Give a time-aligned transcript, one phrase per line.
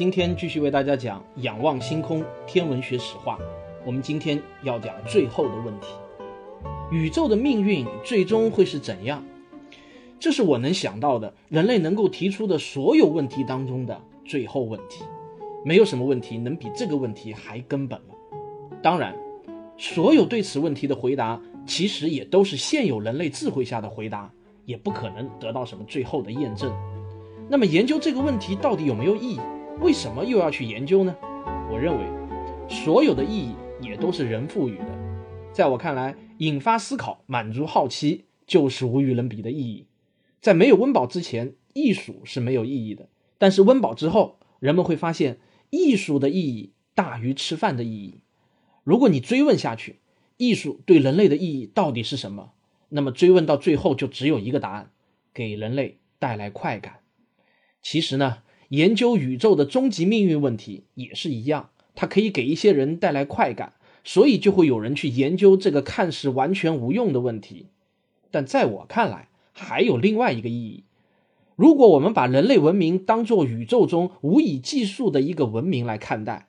[0.00, 3.38] 今天继续为大家讲仰望星空天文学史话。
[3.84, 5.88] 我们今天要讲最后的问题：
[6.90, 9.22] 宇宙的命运最终会是怎样？
[10.18, 15.04] 这是我能想到的人类能够提出的所有问题当中的最后问题。
[15.66, 18.14] 没有什么问题能比这个问题还根本了。
[18.82, 19.14] 当然，
[19.76, 24.32] 所有对此问题的回答，其实也都是现有人类智慧下的回答，
[24.64, 26.72] 也不可能得到什么最后的验证。
[27.50, 29.40] 那么研究这个问题到底有没有意义？
[29.78, 31.14] 为什么又要去研究呢？
[31.70, 32.04] 我认为，
[32.68, 34.98] 所有的意义也都是人赋予的。
[35.52, 39.86] 在我看来，引发思考、满足好奇，就是无与伦比的意义。
[40.40, 43.04] 在没有温饱之前，艺术是没有意义的；
[43.38, 45.38] 但是温饱之后，人们会发现，
[45.70, 48.22] 艺术的意义大于吃饭的意义。
[48.84, 50.00] 如果你追问下去，
[50.36, 52.52] 艺术对人类的意义到底是什么？
[52.88, 54.90] 那么追问到最后，就只有一个答案：
[55.32, 57.00] 给人类带来快感。
[57.82, 58.38] 其实呢，
[58.70, 63.72] 研究宇宙的终极命运问题也是一样，它可以给一些人带来快感，
[64.04, 67.66] 所以就会有人去研究这个看似完全无用的问题。
[68.30, 70.84] 但在我看来，还有另外一个意义。
[71.56, 76.46] 如果我们把人类文明当做宇宙中无以计数的一个文明来看待，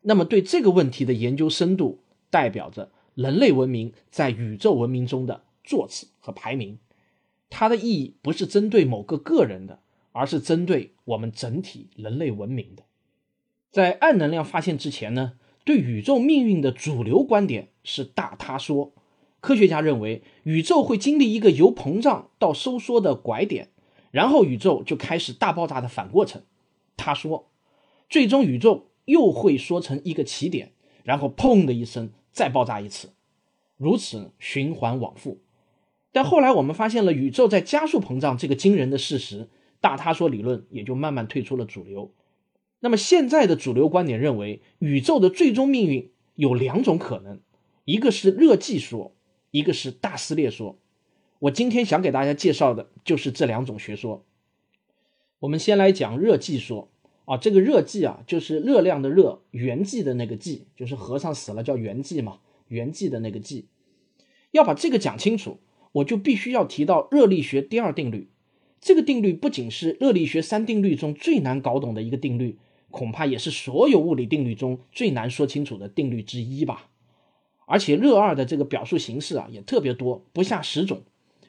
[0.00, 6.78] 那么对这个问题的研究深度，代表着人类文明在宇宙文明中的座次和排名。
[7.50, 9.80] 它的意义不是针对某个个人的。
[10.12, 12.84] 而是针对我们整体人类文明的。
[13.70, 18.92] 在暗能量发现之前呢，对宇宙命运的主流观点是大塌缩。
[19.40, 23.68] 科学家认为，宇宙会经历一个由膨胀到收缩的拐点，
[24.10, 26.42] 然后宇宙就开始大爆炸的反过程，
[26.96, 27.48] 塌缩，
[28.08, 30.72] 最终宇宙又会缩成一个起点，
[31.04, 33.12] 然后砰的一声再爆炸一次，
[33.76, 35.38] 如此循环往复。
[36.12, 39.48] 但后来我们发现了宇宙在加速膨胀这个惊人的事实。
[39.80, 42.12] 大他说理论也就慢慢退出了主流。
[42.80, 47.40] 那么现在的主流观点认为，宇宙的最终命运有两种可能，
[47.84, 49.14] 一个是热寂说，
[49.50, 50.78] 一个是大撕裂说。
[51.40, 54.24] 我今天想给大家介绍的就是这两种学说。
[55.40, 56.90] 我们先来讲热寂说
[57.24, 63.64] 啊，这个热寂啊，就是热量的热，圆寂的那个寂，就是和尚死了叫圆寂嘛，圆寂的那个寂。
[64.50, 65.58] 要把这个讲清楚，
[65.92, 68.28] 我就必须要提到热力学第二定律。
[68.80, 72.58] 这个定律不仅是热力学三定律中最难搞懂的一个定律，
[72.90, 76.88] 恐怕也是所有物理定律中最难说清楚的定律之一吧。
[77.66, 81.02] 而且热二的这个表述形式啊也特别多，不下十种。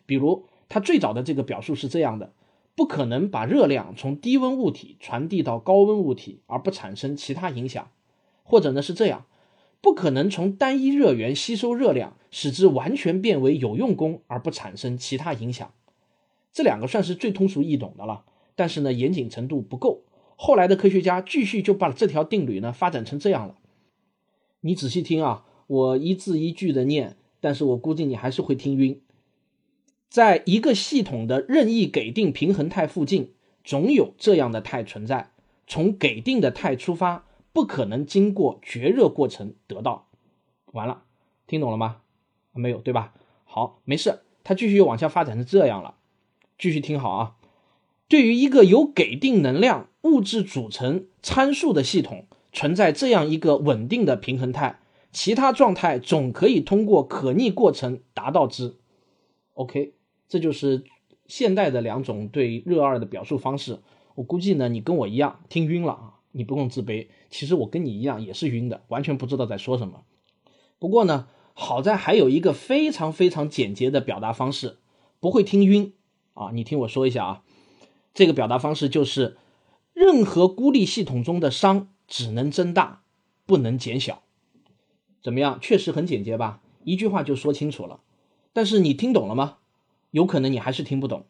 [0.06, 2.34] 比如，它最早的这个表述是这样的：
[2.76, 7.90] 不可能把热量从低温物体传递到高温物体而不产生其他影响。
[8.44, 9.26] 或者呢是这样：
[9.80, 15.74] 不可能从单一热源吸收热量，使之完全变为有用功而不产生其他影响。
[16.54, 18.26] 这两个算是最通俗易懂的了，
[18.56, 20.04] 但是呢，严谨程度不够。
[20.36, 23.58] 后来的科学家继续就把这条定律呢发展成这样了。
[24.62, 29.02] 你仔细听啊，我一字一句的念，但是我估计你还是会听晕。
[30.10, 33.34] 在一个系统的任意给定平衡态附近，
[33.64, 35.32] 总有这样的态存在。
[35.68, 40.10] 从给定的态出发，不可能经过绝热过程得到。
[40.74, 41.04] 完了，
[41.48, 42.02] 听懂了吗？
[42.52, 43.14] 没有，对吧？
[43.46, 44.20] 好，没事。
[44.44, 45.96] 它继续往下发展成这样了。
[46.62, 47.36] 继续听好啊！
[48.08, 54.80] 对于一个由给定能量物质组成参数的系统，存在这样一个稳定的平衡态，
[55.12, 58.76] 其他状态总可以通过可逆过程达到之。
[59.56, 59.96] OK，
[60.30, 60.84] 这就是
[61.26, 63.80] 现代的两种对热二的表述方式。
[64.14, 66.14] 我估计呢，你跟我一样听晕了啊！
[66.32, 70.04] 你不用自卑，其实我跟你一样也是晕的，完全不知道在说什么。
[70.78, 74.78] 不过呢，好在还有一个非常非常简洁的表达方式，
[75.20, 75.94] 不会听晕。
[76.34, 77.44] 啊，你听我说一下啊，
[78.14, 79.38] 这个表达方式就是，
[79.94, 83.04] 任何孤立系统中的熵只能增大，
[83.46, 84.24] 不能减小。
[85.22, 85.60] 怎么样？
[85.62, 86.62] 确实很简洁吧？
[86.84, 88.00] 一句话就说清楚了。
[88.54, 89.58] 但是你听懂了吗？
[90.12, 91.26] 有可能你还是听不懂，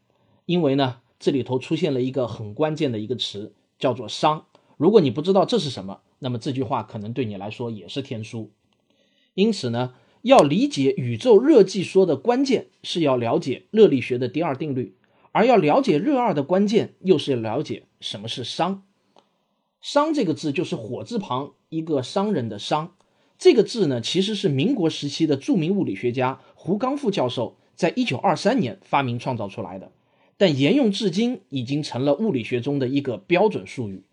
[0.46, 4.44] 因为呢，这里头出现了一个很关键的一个词，叫做熵。
[4.78, 8.52] 如果你不知道这是什么，那么这句话可能对你来说也是天书。
[9.34, 9.94] 因此呢。
[10.24, 14.96] 要理解宇宙热寂说的关键是要了解热力学的第二定律，
[15.32, 18.82] 而要了解热二的关键又是了解什么是熵。
[19.84, 22.94] 熵这个字就是火字旁一个商人的商。
[23.40, 29.92] 这个字呢，其实是民国时期的著名物理学家胡刚复教授在一九二三年发明创造出来的，
[30.38, 34.04] 但沿用至今已经成了物理学中的一个标准术语，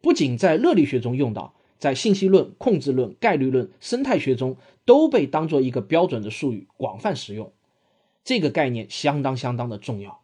[0.00, 7.52] 不仅在热力学中用到，在信息论、控制论、概率论、生态学中都被当做一个标准的术语广泛使用。
[8.24, 10.20] 这个概念相当相当的重要。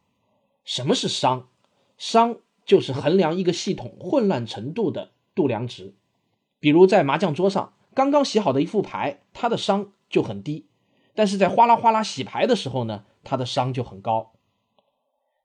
[0.65, 1.49] 什么是商？
[1.97, 2.37] 商
[2.67, 5.95] 就是衡量一个系统混乱程度的度量值，
[6.59, 7.73] 比如在麻将桌上。
[7.95, 10.65] 刚刚洗好的一副牌，它的商就很低；
[11.15, 14.33] 但是在哗啦哗啦洗牌的时候呢，它的商就很高。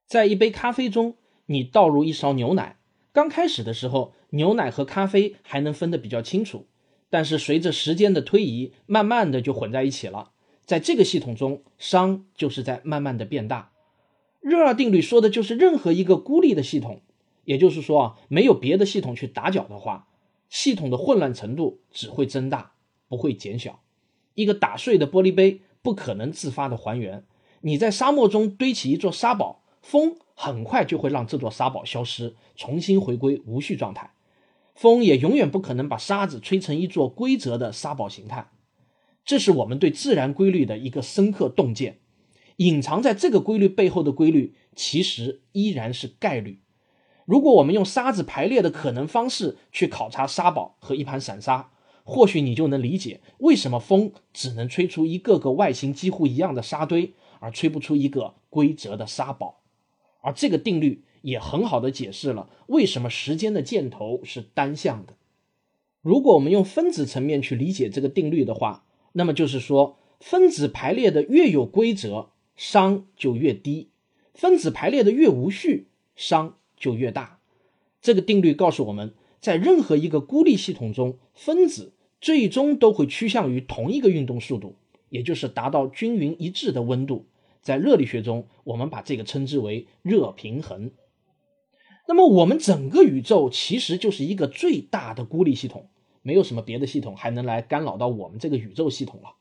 [0.08, 1.16] 在一杯咖啡中，
[1.46, 2.79] 你倒入一勺牛奶，
[3.12, 6.68] 刚开始的时候，牛奶和咖啡还能分得比较清楚，
[7.10, 10.32] 但是随着时间的推移，慢慢的就混在一起了。
[10.66, 13.72] 在这个系统中，熵就是在慢慢的变大。
[14.40, 17.02] 热二定律说的就是任何一个孤立的系统，
[17.46, 20.08] 也就是说啊，没有别的系统去打搅的话。
[20.48, 22.74] 系统的混乱程度只会增大，
[23.08, 23.82] 不会减小。
[24.36, 27.26] 一个打碎的玻璃杯不可能自发的还原。
[27.62, 34.12] 你在沙漠中堆起一座沙堡，风很快就会让这座沙堡消失，重新回归无序状态。
[34.76, 38.52] 风也永远不可能把沙子吹成一座规则的沙堡形态。
[39.26, 42.00] 这是我们对自然规律的一个深刻洞见。
[42.58, 46.62] 隐藏在这个规律背后的规律，其实依然是概率。
[47.26, 51.72] 如果我们用沙子排列的可能方式去考察沙堡和一盘散沙，
[52.04, 59.59] 或许你就能理解为什么风只能吹出一个个外形几乎一样的沙堆，而吹不出一个规则的沙堡。
[60.22, 65.14] 而这个定律也很好的解释了为什么时间的箭头是单向的。
[66.02, 73.88] 如果我们用分子层面去理解这个定律的话，那么就是说，分子排列的越有规则，熵就越低；
[74.34, 76.54] 分子排列的越无序，熵。
[76.82, 77.42] 就越大。
[78.02, 84.76] 这个定律告诉我们，在任何一个孤立系统中，分子最终都会趋向于同一个运动速度，
[85.10, 87.26] 也就是达到均匀一致的温度。
[87.62, 90.92] 在热力学中，我们把这个称之为热平衡。
[92.08, 95.90] 那么，我们整个宇宙其实就是一个最大的孤立系统，
[96.22, 99.36] 没有什么别的系统还能来干扰到我们这个宇宙系统了。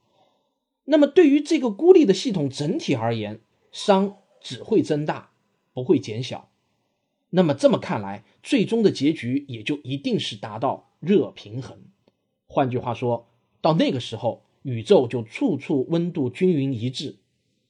[0.85, 3.41] 那么，对于这个孤立的系统整体而言，
[3.73, 5.31] 熵只会增大，
[5.73, 6.51] 不会减小。
[7.31, 11.85] 那么这么看来，最终的结局也就一定是达到热平衡。
[12.47, 13.29] 换句话说，
[13.61, 17.19] 到那个时候，宇宙就处处温度均匀一致，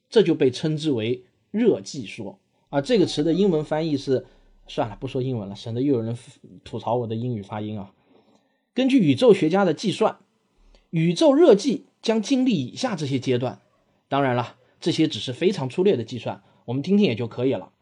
[0.09, 2.39] 这就被称之为热寂说
[2.71, 2.81] 啊。
[2.81, 4.27] 这个词的英文翻译是……
[4.67, 6.17] 算了，不说英文了，省得又有人
[6.65, 7.93] 吐槽我的英语发音啊。
[8.75, 10.19] 根据宇宙学家的计算，
[10.91, 13.61] 宇宙热寂将经历以下这些阶段。
[14.09, 17.73] 当然了，这些只是非常粗略的计算，我们听听也就可以了。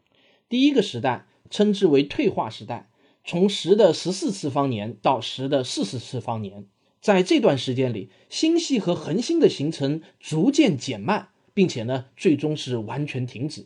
[0.49, 1.27] 第一个时代。
[1.49, 2.89] 称之为退化时代，
[3.23, 6.65] 从十的十四次方年到十的四十次方年，
[6.99, 13.65] 在这段时间里，星系和恒星的形成逐渐减慢，并且呢，最终是完全停止。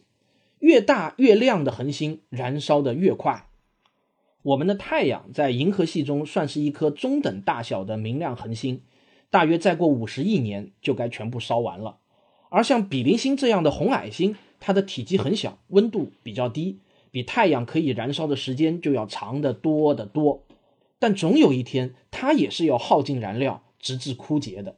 [0.60, 3.50] 越大越亮的恒星燃烧的越快。
[4.44, 8.80] 我们的太阳在银河系中算是一颗中等大小的明亮恒星，
[9.30, 11.98] 大约再过五十亿年就该全部烧完了。
[12.50, 16.80] 而像比邻星这样的红矮星，它的体积很小，温度比较低。
[17.12, 20.46] 比太阳可以燃烧的时间就要长得多得多，
[20.98, 24.78] 但总有一天，它也是要耗尽燃料，直至枯竭的。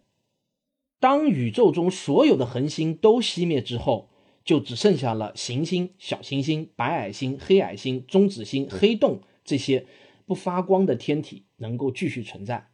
[1.04, 4.08] 当宇宙中所有的恒星都熄灭之后，
[4.46, 9.86] 就只剩下了行星、小行星、白矮星、黑矮星、中子星、黑洞这些
[10.26, 12.70] 不发光的天体能够继续存在。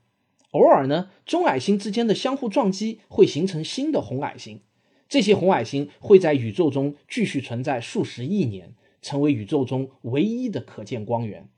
[0.52, 4.62] 偶尔呢，中矮星之间的相互撞击会形成新的红矮星，
[5.08, 8.76] 这些红矮星会在宇宙中继续存在数十亿年。
[9.02, 11.50] 成为宇宙中唯一的可见光源，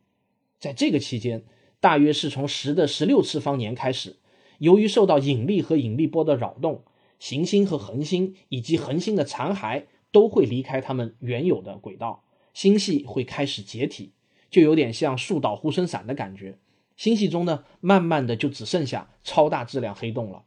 [0.57, 1.43] 在这个期间，
[1.81, 4.17] 大约是从十的十六次方年开始，
[4.61, 6.83] 由于受到引力和引力波的扰动，
[7.17, 14.11] 行星和恒星以及恒星的残骸都会离开它们原有的轨道，星系会开始解体，
[14.51, 16.59] 就有点像树倒猢狲散的感觉。
[16.95, 20.43] 星系中呢，慢慢的就只剩下超大质量黑洞了。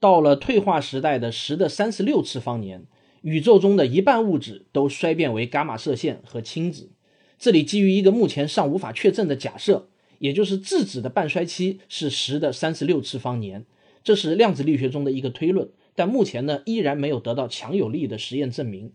[0.00, 2.86] 到了退化时代的十的三十六次方年。
[3.22, 6.92] 宇宙中的一半物质都衰变为伽马射线和氢子。
[7.38, 13.64] 这里基于一个目前尚无法确证的假设，也就是质子的半衰期是十的三十六次方年。
[14.02, 18.92] 这是量子力学中的一个推论，但目前呢依然没有得到强有力的实验证明。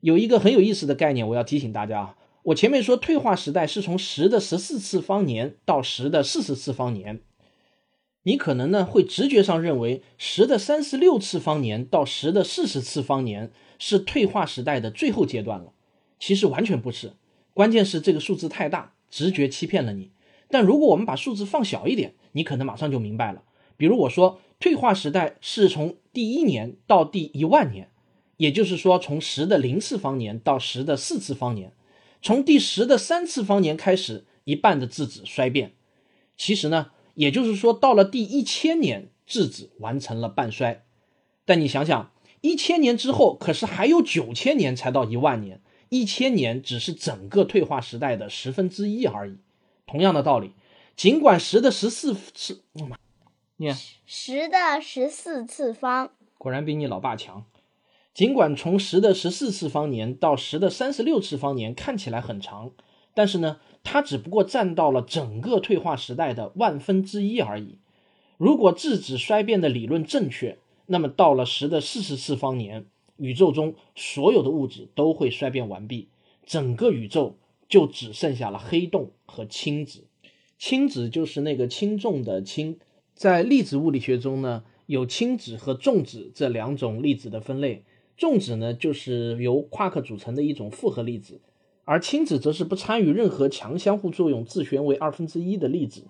[0.00, 7.20] 有一个很有意思的概念，我要提醒大家啊，我前面说退化时代是从十的十四次方年到十的四十次方年。
[8.22, 15.72] 你可能呢会直觉上认为十的三十六次方年到十的四十次方年是退化时代的最后阶段了，
[16.20, 17.12] 其实完全不是。
[17.52, 20.10] 关键是这个数字太大，直觉欺骗了你。
[20.48, 23.42] 但如果我们把数字放小一点，你可能马上就明白了。
[23.76, 27.90] 比如我说退化时代是从第一年到第一万年，
[28.36, 31.72] 也就是说从十的零次方年到十的四次方年，
[32.22, 35.72] 从第十的三次方年开始，一半的质子衰变。
[36.36, 40.84] 其实呢，也就是说到了第一千年，质子完成了半衰。
[41.44, 49.36] 但你想想，一千年之后，可是还有九千年才到一万年，一千年只是整个退化时代的十分之一而已。
[49.86, 50.52] 同样的道理，
[50.96, 52.62] 尽管十的十四次，
[53.56, 53.74] 念
[54.04, 57.44] 十的十四次方，果然比你老爸强。
[58.12, 62.72] 尽管从十的十四次方年到十的三十六次方年看起来很长，
[63.14, 67.78] 但是呢，它只不过占到了整个退化时代的万分之一而已。
[68.38, 72.86] 如果质子衰变的理论正确，那么到了十的四十次方年，
[73.18, 76.08] 宇宙中所有的物质都会衰变完毕，
[76.44, 77.36] 整个宇宙。
[77.68, 80.04] 就只剩下了黑洞和氢子，
[80.58, 82.78] 氢子就是那个轻重的氢。
[83.14, 87.84] 在粒子物理学中呢，有氢子和重子这两种粒子的分类。
[88.16, 91.40] 重子呢，就是由夸克组成的一种复合粒子，
[91.84, 96.06] 而氢子则是不参与任何强相互作用、自旋为二分之一的粒子。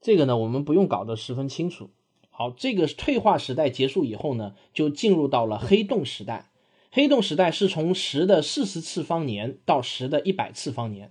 [0.00, 1.90] 这个呢，我们不用搞得十分清楚。
[2.30, 6.50] 好，这个退化时代结束以后呢，就进入到了黑洞时代。
[6.96, 11.10] 黑洞时代是从十的四十次方年到十的一百次方年，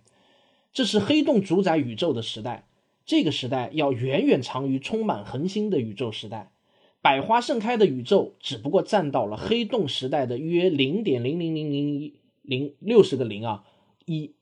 [0.72, 2.70] 这是黑洞主宰宇宙的时代。
[3.06, 6.54] 这个时代要远远长于充满恒星的宇宙时代。
[7.02, 13.66] 百花盛开的宇宙只不过占到了黑洞时代的约零点零零零零一零六十个零啊
[14.06, 14.36] 一，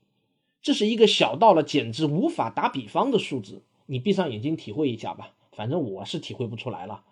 [0.62, 3.64] 这是一个小到了简直无法打比方的数字。
[3.88, 7.04] 你闭上眼睛体会一下吧，反正我是体会不出来了。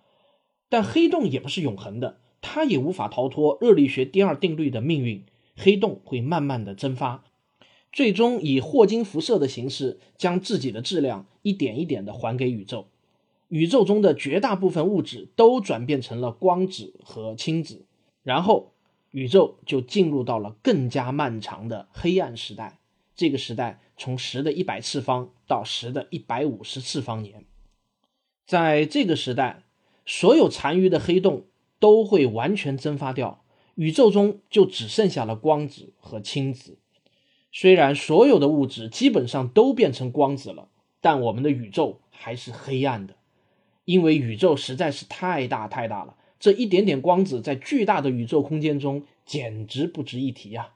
[0.69, 2.19] 但黑洞也不是永恒的。
[2.41, 5.23] 它也无法逃脱热力学第二定律的命运，
[5.55, 7.25] 黑洞会慢慢的蒸发，
[7.91, 12.87] 最终以霍金辐射的形式将自己的质量一点一点的还给宇宙。
[13.49, 17.85] 宇宙中的绝大部分物质都转变成了光子和氢子，
[18.23, 18.71] 然后
[19.11, 22.79] 宇宙就进入到了更加漫长的黑暗时代。
[23.15, 27.43] 这个时代从十的一百次方到十的一百五十次方年，
[28.45, 29.63] 在这个时代，
[30.05, 31.47] 所有残余的黑洞。
[31.79, 33.43] 都会完全蒸发掉，
[33.75, 36.77] 宇宙中就只剩下了光子和氢子。
[37.51, 40.69] 虽然所有的物质基本上都变成光子了，
[41.01, 43.15] 但我们的宇宙还是黑暗的，
[43.85, 46.15] 因为宇宙实在是太大太大了。
[46.39, 50.73] 这一点点光子在巨大的宇宙空间中简直不值一提呀！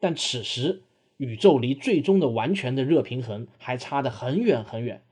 [0.00, 0.82] 但此时，
[1.16, 5.02] 宇宙离最终的完全的热平衡还差得很远很远，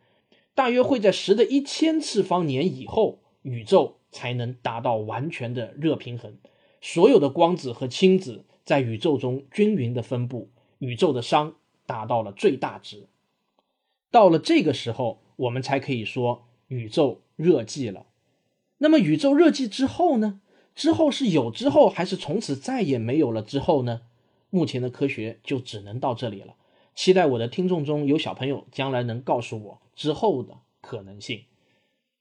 [0.54, 3.98] 大约会在十的一千次方年以后，宇宙。
[4.14, 6.38] 才能达到完全的热平衡，
[6.80, 11.54] 所有的光子和氢子在宇宙中均匀的分布，宇宙的熵
[11.84, 13.08] 达到了最大值。
[14.12, 18.06] 到了这个时候，我们才可以说宇宙热寂了。
[18.78, 20.40] 那么，宇宙热寂之后呢？
[20.76, 24.02] 之后是有之后，还是从此再也没有了之后呢？
[24.50, 26.54] 目前的科学就只能到这里了。
[26.94, 31.42] 期待我的听众中有小朋友将来能告诉我之后的可能性。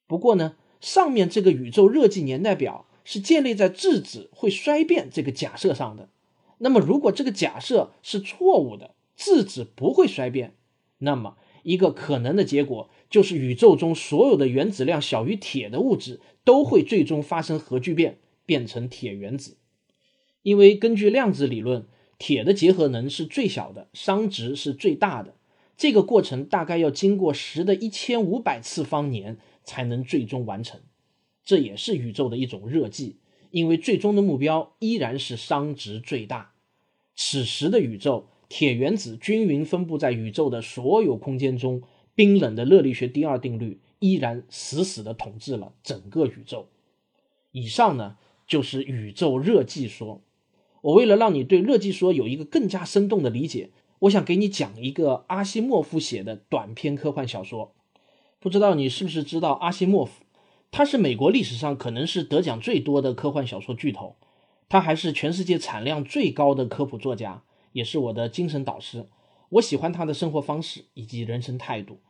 [0.08, 0.56] 不过呢？
[0.84, 6.10] 上面这个宇宙热寂年代表是建立在质子会衰变这个假设上的。
[6.58, 10.56] 那么，如果这个假设是错误的，质子不会衰变，
[10.98, 19.56] 那么一个可能的结果就是宇宙中所有的原子量小于铁的物质都会最终发生核聚变，变成铁原子。
[20.42, 21.88] 因为根据量子理论，
[22.18, 25.36] 铁的结合能是最小的，熵值是最大的。
[25.78, 29.38] 这个过程大概要经过十的一千五百次方年。
[29.64, 30.82] 才能最终完成，
[31.44, 33.16] 这也是宇宙的一种热寂，
[33.52, 36.54] 因为最终的目标依然是熵值最大。
[37.16, 41.84] 此时的宇宙，铁原子均匀分布在宇宙的所有空间中，
[42.16, 46.68] 冰冷的热力学第二定律依然死死地统治了整个宇宙。
[47.52, 48.18] 以上呢，
[48.48, 50.22] 就是宇宙热寂说。
[50.82, 57.74] 我为了让你对热寂说有一个更加生动的理解，我想给你讲一个阿西莫夫写的短篇科幻小说。
[58.44, 60.22] 不知道你是不是知道阿西莫夫？
[60.70, 64.18] 他是美国历史上可能是得奖最多的科幻小说巨头，
[64.68, 69.08] 他还是全世界产量最高的科普作家，也是我的精神导师。
[69.48, 72.02] 我喜欢他的生活方式以及人生态度。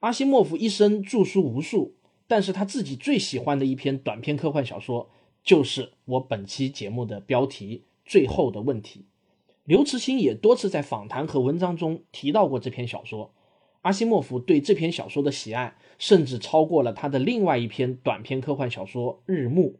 [0.00, 1.94] 阿西莫夫一生著书无数，
[2.28, 5.08] 但是他自己最喜欢的一篇短篇科幻小说，
[5.42, 9.00] 就是我本期节目的标题《最后的问题》。
[9.64, 13.32] 刘慈欣也多次在访谈和文章中提到过这篇小说。
[13.82, 19.70] 阿西莫夫对这篇小说的喜爱，甚至超过了他的另外一篇短篇科幻小说《日暮》，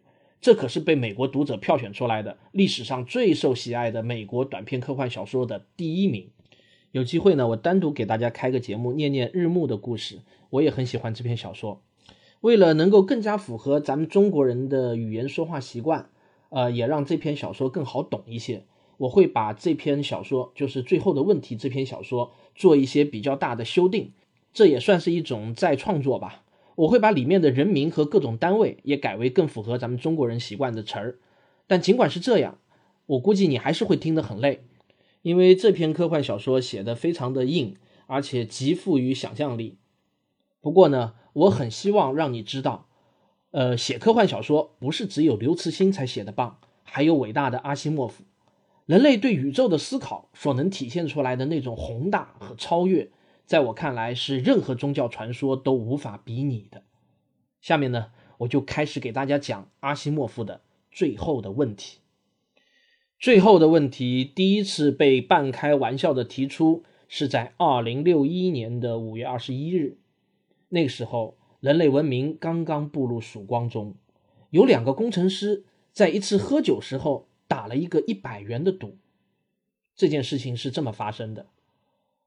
[0.40, 6.30] 这可是被美国读者票选出来的历史上最受喜爱的美国短篇科幻小说的第一名。
[6.92, 10.20] 有机会呢，我单独给大家开个节目，念念日暮的故事。
[10.48, 11.82] 我也很喜欢这篇小说。
[12.40, 16.08] 为了能够更加符合咱们中国人的语言说话习惯，
[16.48, 18.64] 呃，也让这篇小说更好懂一些，
[19.00, 24.12] 我会把这篇小说，就是《最后的问题》这篇小说做一些比较大的修订，
[24.52, 26.44] 这也算是一种再创作吧。
[26.74, 31.18] 我会把里面的人名和各种单位也改为更符合咱们中国人习惯的词儿。
[31.66, 32.58] 但尽管是这样，
[33.06, 34.64] 我估计你还是会听得很累。
[35.22, 37.76] 因为这篇科幻小说写的非常的硬，
[38.06, 39.78] 而且极富于想象力。
[40.60, 42.86] 不过呢，我很希望让你知道，
[43.52, 48.24] 呃，写科幻小说不是只有刘慈欣才写的棒，还有伟大的阿西莫夫。
[48.90, 53.08] 人类对宇宙的思考所能体现出来的那种宏大和超越，
[53.46, 56.82] 在我看来是任何宗教传说都无法比拟的。
[57.60, 58.06] 下面呢，
[58.38, 62.00] 我就开始给大家讲阿西莫夫的最后的问题。
[63.20, 69.98] 最后的问题第一次被半开玩笑的提出，是在二零六一年的五月二十一日。
[70.70, 73.94] 那个时候，人类文明刚刚步入曙光中，
[74.50, 78.96] 有两个工程师在一次喝酒时候打了一个一百元的赌。
[79.96, 81.48] 这件事情是这么发生的：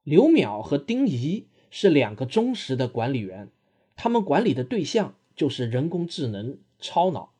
[0.02, 3.48] 刘淼和丁仪是两个忠实的管理员，
[3.96, 7.32] 他们管理的对象就是人工智能超脑。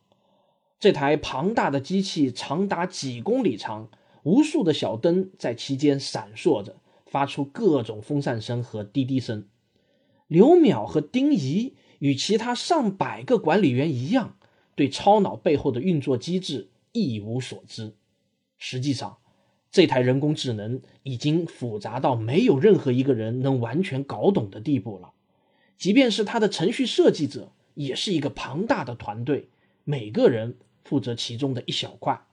[0.80, 3.90] 这台庞大的机器长达几公里长，
[4.22, 9.46] 无数的小灯在其间闪烁着，发出各种风扇声和滴滴声。
[10.26, 14.38] 刘淼和丁仪与其他上百个管理员一样，
[14.74, 17.92] 对超脑背后的运作机制一无所知。
[18.56, 19.18] 实际上，
[19.70, 25.12] 这台人工智能已经复杂到没有任何一个人能完全搞懂的地步了。
[25.76, 29.50] 即便是它的程序设计者，也是一个庞大的团队，
[29.84, 30.56] 每个人。
[30.86, 32.26] 负责其中的一小块，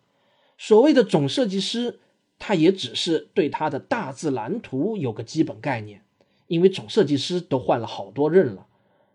[0.57, 2.01] 所谓的总设计师，
[2.37, 6.03] 他也只是对他的大致蓝图有个基本概念。
[6.47, 8.67] 因为总设计师都换了好多任了，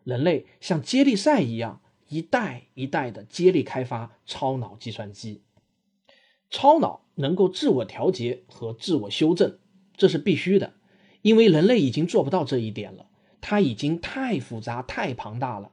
[0.04, 5.42] 人类像接力赛一样，一代一代的接力开发超脑计算机。
[6.50, 9.58] 超脑能够自我调节和自我修正，
[9.96, 10.74] 这是必须的，
[11.22, 13.06] 因为人类已经做不到这一点了，
[13.40, 15.72] 它已经太复杂、太庞大了。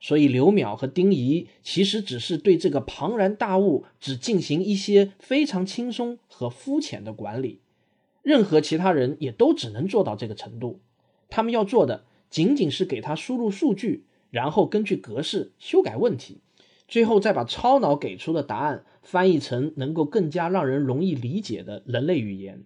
[0.00, 7.60] 所以，刘淼和丁仪其实只是对这个庞然大物只进行一些非常轻松和肤浅的管理，
[8.22, 10.80] 任何其他人也都只能做到这个程度。
[11.28, 16.38] 他们要做的仅仅是给他输入数据，然后根据格式修改问题，
[16.88, 22.64] 最后再把超脑给出的答案翻译成能够更加让人容易理解的人类语言。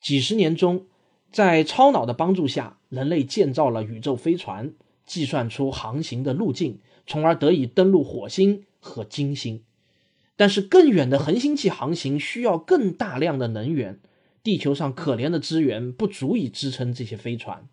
[0.00, 0.86] 几十年中，
[1.30, 4.72] 在超脑的帮助下，人类建造了宇宙飞船。
[5.04, 9.64] 计算出航行的路径，从而得以登陆火星和金星。
[10.36, 14.00] 但是，更远的恒星系航行需要更大量的能源，
[14.44, 17.68] 地球上可怜的资源不足以支撑这些飞船。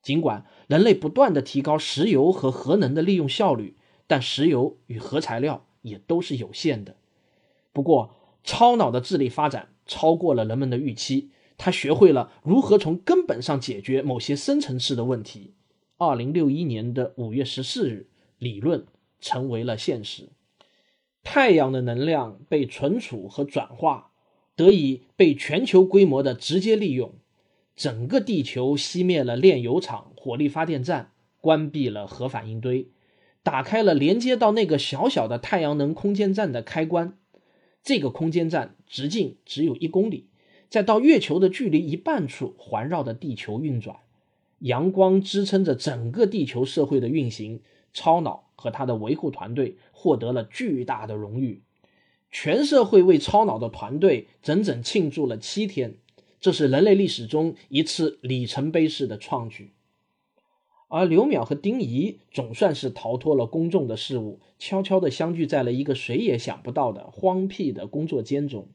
[0.00, 6.96] 尽管人类不断的提高石油和核能的利用效率，但石油与核材料也都是有限的。
[7.72, 15.54] 不过，超脑的智力发展超过了人们的预期，他学会了如何从根本上解决某些深层次的问题。
[15.96, 18.86] 二零六一年的五月十四日，理论
[19.20, 20.30] 成为了现实。
[21.22, 24.10] 太阳的能量被存储和转化，
[24.54, 27.14] 得以被全球规模的直接利用。
[27.74, 32.88] 整个地球熄灭了炼油厂、火力发电站，关闭了核反应堆，
[33.44, 37.16] 打开了连接到那个小小的太阳能空间站的开关。
[37.82, 40.28] 这个空间站直径只有一公里，
[40.70, 43.98] 在到月球的距离一半处环绕着地球运转。
[44.60, 47.60] 阳光支撑着整个地球社会的运行，
[47.92, 51.60] 超脑和他的维护团队获得了巨大的荣誉。
[52.30, 55.98] 全社会为超脑的团队整整庆祝了七天，
[56.40, 59.73] 这是人类历史中一次里程碑式的创举。
[60.96, 68.68] 而刘淼和丁仪总算是逃脱了公众的事物，悄悄地相聚在了一个谁也想不到的荒僻的工作间中。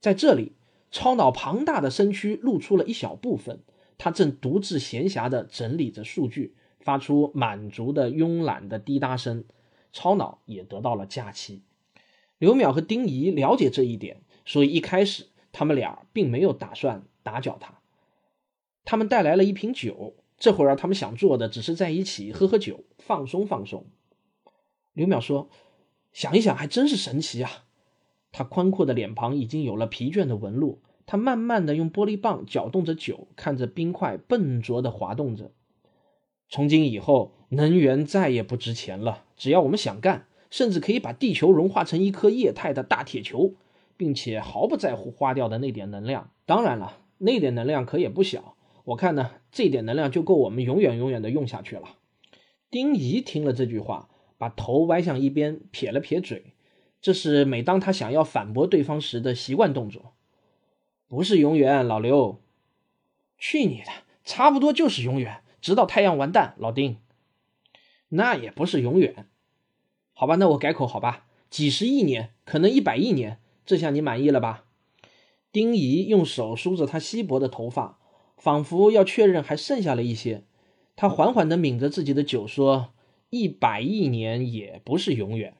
[0.00, 0.56] 在这里，
[0.90, 3.60] 超脑庞大的身躯露出了一小部分。
[3.98, 9.44] 他正独自闲暇地整理着数据，发出满足的慵懒的滴答声。
[9.92, 11.62] 超脑也得到了假期。
[12.38, 17.78] 刘淼和丁仪了解这一点，所以一开始他们俩并没有打算打搅他。
[18.84, 23.86] 他们带来了一瓶酒，这会儿他们想做的只是在一起喝喝酒，放松放松。
[24.92, 25.48] 刘淼说
[26.12, 27.50] ：“想一想，还真是神奇啊！”
[28.30, 30.82] 他宽阔的脸庞已经有了疲倦的纹路。
[31.06, 35.50] 他慢慢的用玻璃棒搅动着酒，看着冰块笨拙的滑动着。
[36.50, 39.24] 从今以后，能源再也不值钱了。
[39.38, 43.54] 只要我们想干，甚至可以把地球融化成一颗液态的大铁球，
[43.96, 46.30] 并且毫不在乎花掉的那点能量。
[46.44, 48.56] 当然了，那点能量可也不小。
[48.84, 51.96] 我看呢，这点能量就够我们永远永远的用下去了。
[52.70, 56.54] 丁仪听了这句话，把头歪向一边，撇了撇嘴，
[57.00, 60.12] 这是每当他想要反驳对方时的习惯动作。
[61.08, 62.42] 不是永远，老刘。
[63.38, 63.90] 去你的，
[64.24, 66.54] 差不多就是永远，直到太阳完蛋。
[66.58, 66.98] 老丁，
[68.08, 69.28] 那也不是永远。
[70.12, 74.66] 好吧，那我改口好吧，几十亿年，可能一百亿年，这下你满意了吧？
[75.50, 77.98] 丁仪用手梳着他稀薄的头发。
[78.44, 80.42] 仿佛要确认还剩下了一些，
[80.96, 82.90] 他缓缓地抿着自己的酒，说
[83.30, 85.54] ：“一百亿年也不是永远。”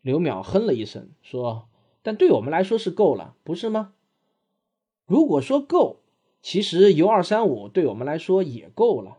[0.00, 1.68] 刘淼哼了一声，说
[2.02, 3.92] ：“但对我们来说是够了，不是吗？
[5.04, 6.00] 如果说够，
[6.40, 9.18] 其实铀二三五对我们来说也够了。”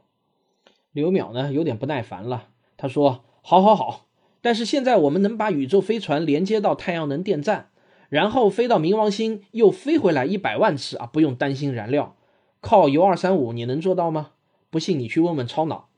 [0.92, 4.08] 刘淼呢，有点不耐烦了，他说：“好，好，好，
[4.42, 7.70] 但是现在我们能把宇宙飞船连接到太阳能电站，
[8.10, 12.16] 然后飞到冥王星，又飞回来一百万次啊，不用担心燃料。”
[12.62, 14.32] 靠铀二三五，你能做到吗？
[14.70, 15.90] 不信你去问问超脑。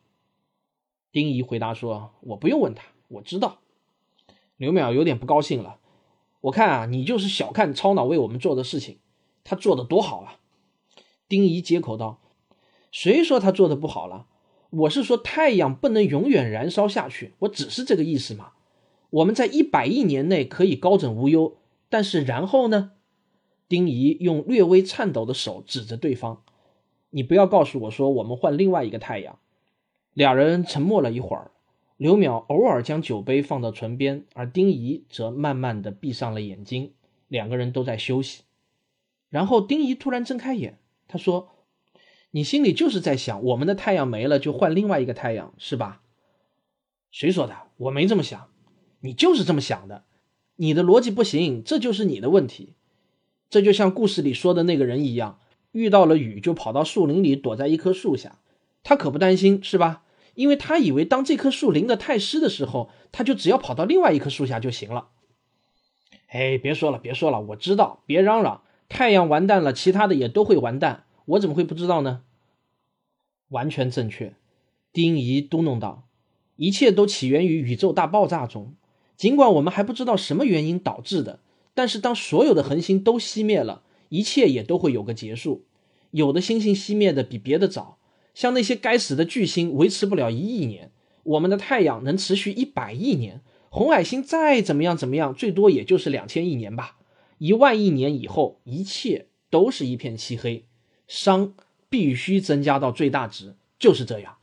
[1.12, 3.60] 丁仪回答说：“我不用问他，我知道。”
[4.58, 5.80] 刘淼有点不高兴了。
[6.42, 9.00] 我看啊，你就是小看超脑为我们做的事情，
[9.44, 10.40] 他做的多好啊！
[11.28, 12.22] 丁仪接口道
[12.92, 14.28] ：“谁说他做的不好了？
[14.70, 18.54] 我是说太阳不能永远燃烧下去，我只是这个意思嘛。
[19.10, 21.58] 我们在一百亿年内可以高枕无忧，
[21.90, 22.92] 但是然后呢？”
[23.68, 26.44] 丁仪用略微颤抖的手指着对方。
[27.12, 29.38] 你不要告诉我说我们换另外一个太阳。
[30.14, 31.52] 两人沉默了一会儿，
[31.96, 36.94] 刘淼偶尔将酒杯放到唇边，而丁仪则慢慢的闭上了眼睛。
[37.28, 38.42] 两个人都在休息。
[39.30, 41.50] 然后丁仪突然睁开眼，他说
[42.32, 46.02] ：“你心里就是在想，我们的太阳没了就换另外一个太阳，是吧？”
[47.12, 47.56] 谁说的？
[47.78, 48.50] 我没这么想，
[49.00, 50.04] 你就是这么想的。
[50.58, 52.74] 你的逻辑不行，这就是你的问题。
[53.50, 55.40] 这就像故事里说的那个人一样。
[55.72, 58.40] 遇到了雨，就跑到树林里躲在一棵树下。
[58.84, 60.04] 他可不担心，是吧？
[60.34, 65.10] 因为他以为当这棵树淋得太湿的时候，他就只要跑到另外一棵树下就行了。
[66.30, 68.62] 哎，别说了，别说了，我知道，别嚷嚷。
[68.88, 71.04] 太阳完蛋了，其他的也都会完蛋。
[71.26, 72.24] 我怎么会不知道呢？
[73.50, 74.34] 完全正确，
[74.94, 76.08] 丁仪嘟哝道
[76.56, 78.76] ：“一切都起源于宇宙大爆炸中，
[79.18, 81.40] 尽管我们还不知道什么原因导致的。
[81.74, 85.64] 但是当所有的恒星都熄灭了。”一切也都会有个结束，
[86.12, 87.98] 有的星星熄灭的比别的早，
[88.34, 90.92] 像那些该死的巨星维持不了一亿年，
[91.24, 96.98] 我们的太阳能持续一百亿年，红矮星再怎么样怎么样，最多也就是两千亿年吧。
[97.38, 100.66] 一万亿年以后，一切都是一片漆黑，
[101.08, 101.54] 熵
[101.90, 104.40] 必须增加到最大值，就是这样。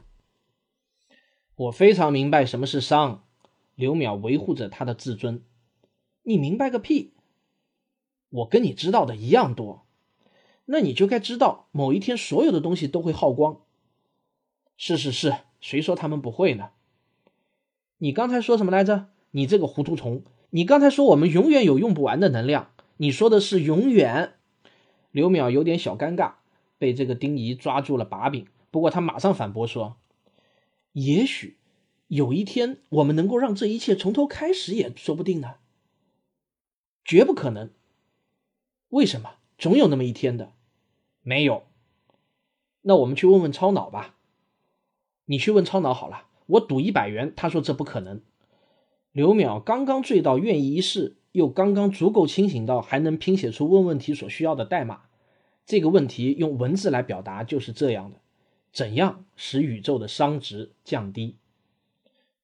[1.57, 3.18] 我非常明白什么是熵，
[3.74, 5.42] 刘淼维护着他的自尊，
[6.22, 7.12] 你明白个屁！
[8.30, 9.86] 我跟你知道的一样多，
[10.66, 13.62] 那你就该知道，某一天所有的东西都会耗光。
[14.76, 16.70] 是是是，谁说他们不会呢？
[17.98, 19.08] 你刚才说什么来着？
[19.30, 20.22] 你这个糊涂虫！
[20.50, 24.34] 你刚才说我们永远有用不完的能量，你说的是永远。
[25.10, 26.34] 刘淼有点小尴尬，
[26.78, 28.46] 被这个丁仪抓住了把柄。
[28.70, 29.96] 不过他马上反驳说
[30.92, 31.56] ：“也许
[32.06, 35.54] 有一天我们能够让这一切从头开始，也说不定呢。
[37.04, 37.70] 绝不可能。”
[38.90, 40.53] 为什么总有那么一天的？
[41.22, 41.64] 没有。
[42.83, 44.14] 那我们去问问超脑吧。
[45.27, 48.22] 你去问超脑好了，我赌一百元，他说这不可能。
[49.12, 55.03] 刘淼刚刚醉到愿意一试，又刚刚足够清醒到还能拼写出问问题所需要的代码。
[55.66, 58.20] 这个问题用文字来表达就是这样的：
[58.72, 61.37] 怎样使宇宙的熵值降低？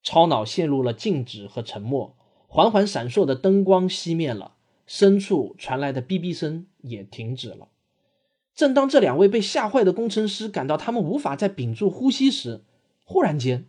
[0.02, 2.14] 超脑陷入了静止和沉默，
[2.48, 4.56] 缓缓闪烁的灯光熄灭了。
[4.86, 7.68] 深处传来的哔哔声也停止了。
[8.54, 12.62] 正当这两位被吓坏的工程师感到他们无法再屏住呼吸时，
[13.04, 13.66] 忽然间，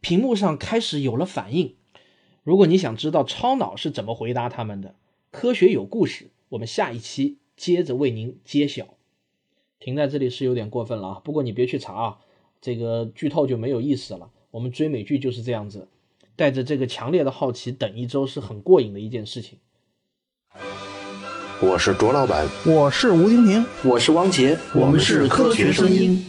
[0.00, 1.76] 屏幕上开始有了反应。
[2.42, 4.96] 如果你想知道超脑是怎么回答他们的，
[5.30, 8.94] 科学有故事，我们下一期接着为您揭晓。
[9.78, 12.18] 停在这里是有点过分了啊，不过你别去查啊，
[12.60, 14.30] 这个剧透就没有意思了。
[14.50, 15.88] 我们追美剧就是这样子，
[16.36, 19.58] 带着这个强烈的好奇等一周是很过瘾的一件事情。
[21.64, 26.22] 我是卓老板，我是吴婷婷，我是汪杰，我们是科学声音。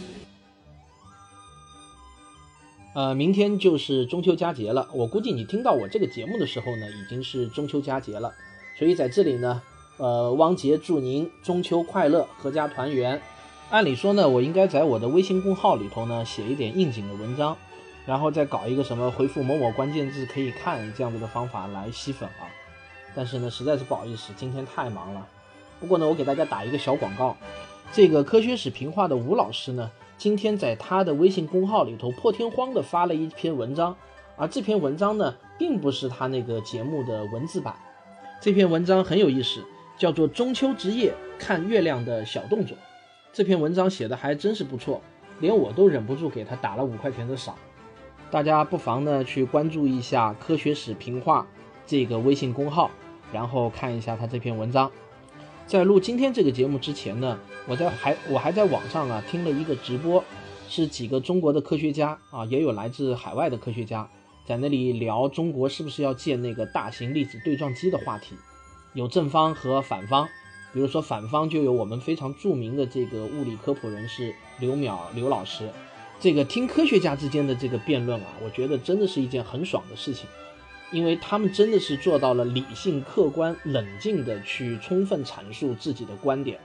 [2.94, 8.32] 呃，明天就是中秋佳节了，我估计你听到我这个节目的时候呢，已经是中秋佳节了。
[8.78, 9.60] 所以在这里呢，
[9.98, 13.20] 呃，汪杰祝您中秋快乐，阖家团圆。
[13.68, 17.54] 按理说呢，我应该在我的微信公号里头呢写一点应景的文章，
[18.06, 22.48] 然后再搞一个什么回复某某关键字可以看这样子的方法来吸粉啊。
[23.16, 25.26] 但是呢，实在是不好意思，今天太忙了。
[25.80, 27.34] 不过呢，我给大家打一个小广告，
[27.90, 33.96] 这个科学史评话的吴老师呢，今天在他的微信公号里头破天荒的发了一篇文章，
[34.36, 37.74] 而这篇文章呢，并不是他那个节目的文字版。
[38.40, 39.64] 这篇文章很有意思，
[39.96, 42.76] 叫做《中秋之夜看月亮的小动作》。
[43.32, 45.00] 这篇文章写的还真是不错，
[45.40, 47.54] 连我都忍不住给他打了五块钱的赏。
[48.30, 51.46] 大家不妨呢去关注一下“科学史评话”
[51.86, 52.90] 这个微信公号，
[53.32, 54.90] 然后看一下他这篇文章。
[55.66, 60.22] 在录今天这个节目之前呢，我在还我还在网上啊听了一个直播，
[60.68, 64.08] 是几个中国的科学家啊，也有来自海外的科学家，
[64.44, 68.36] 在那里聊中国是不是要建那个大型粒子对撞机的话题，
[68.94, 70.28] 有正方和反方。
[70.72, 75.70] 比如说反方就有我们非常著名的这个物理科普人士刘淼刘老师，
[76.20, 80.28] 这个听科学家之间的这个辩论啊，我觉得真的是一件很爽的事情。
[80.92, 86.58] 因为他们真的是做到了理性、客观、冷静的去充分阐述自己的观点，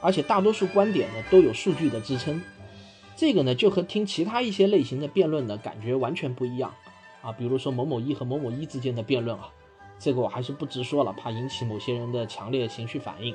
[0.00, 2.40] 而且大多数观点呢都有数据的支撑。
[3.16, 6.74] 这个呢就和听其他一些类型的辩论呢感觉完全不一样
[7.20, 7.30] 啊。
[7.32, 9.50] 比如说某某一和某某一之间的辩论啊，
[9.98, 13.34] 这个我还是不直说了，怕引起某些人的强烈情绪反应。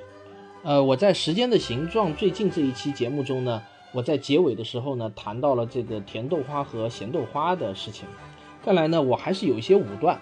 [0.64, 3.62] 呃，我在《时间的形状》最近这一期节目中呢，
[3.94, 8.08] 我在结尾的时候呢谈到了这个甜豆花和咸豆花的事情。
[8.66, 10.20] 看来呢，我还是有一些武断，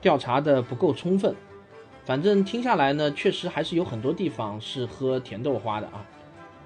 [0.00, 1.34] 调查的不够充分。
[2.04, 6.06] 反正听下来呢，确实还是有很多地方是喝甜豆花的啊。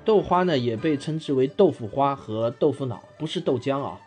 [0.04, 3.98] 豆花呢也被称之为豆腐花和豆腐脑，不是豆浆啊。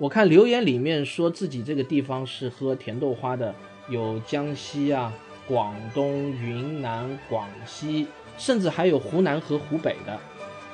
[0.00, 3.54] 我看留言里面说自己这个地方是喝甜豆花的，
[3.88, 5.12] 有江西啊、
[5.46, 10.18] 广东、云南、广西，甚至还有湖南和湖北的。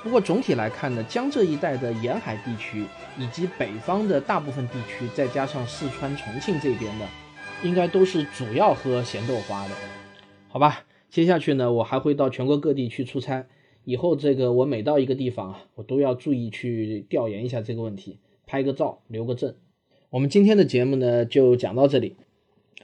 [0.05, 2.85] 不过总体来看呢，江浙一带的沿海地区
[3.19, 7.07] 以及北方的大部分地区，再加上四川、重庆这边的，
[7.62, 9.71] 应该都是主要喝咸豆花的，
[10.51, 10.85] 好吧？
[11.09, 13.47] 接下去呢，我还会到全国各地去出差，
[13.85, 19.55] 以后这个我每到一个地方啊，我都要注意去调研一下这个问题，拍个照留个证。
[20.11, 22.17] 我们今天的节目呢就讲到这里，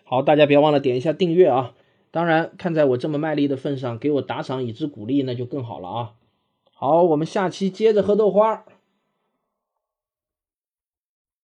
[0.04, 1.74] 好，大家别忘了点一下订阅啊！
[2.10, 6.12] 当然，看在我这么卖力的份上，给我打赏以资鼓励，那就更好了啊！
[6.82, 8.64] 好，我们下期接着喝豆花。